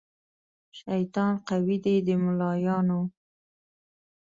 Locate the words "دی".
1.83-1.95